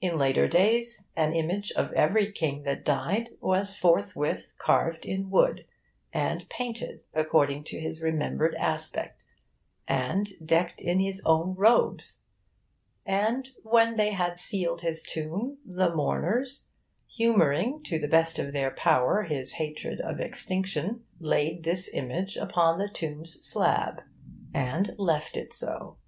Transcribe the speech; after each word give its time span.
In 0.00 0.18
later 0.18 0.48
days, 0.48 1.08
an 1.14 1.32
image 1.32 1.70
of 1.76 1.92
every 1.92 2.32
king 2.32 2.64
that 2.64 2.84
died 2.84 3.30
was 3.40 3.76
forthwith 3.76 4.56
carved 4.58 5.06
in 5.06 5.30
wood, 5.30 5.64
and 6.12 6.48
painted 6.50 7.04
according 7.14 7.62
to 7.66 7.78
his 7.78 8.00
remembered 8.02 8.56
aspect, 8.56 9.22
and 9.86 10.26
decked 10.44 10.80
in 10.80 10.98
his 10.98 11.22
own 11.24 11.54
robes; 11.54 12.22
and, 13.06 13.50
when 13.62 13.94
they 13.94 14.10
had 14.10 14.40
sealed 14.40 14.80
his 14.80 15.00
tomb, 15.00 15.58
the 15.64 15.94
mourners, 15.94 16.66
humouring, 17.06 17.84
to 17.84 18.00
the 18.00 18.08
best 18.08 18.40
of 18.40 18.52
their 18.52 18.72
power, 18.72 19.22
his 19.22 19.52
hatred 19.52 20.00
of 20.00 20.18
extinction, 20.18 21.04
laid 21.20 21.62
this 21.62 21.94
image 21.94 22.36
upon 22.36 22.80
the 22.80 22.88
tomb's 22.92 23.40
slab, 23.46 24.02
and 24.52 24.92
left 24.98 25.36
it 25.36 25.54
so. 25.54 25.98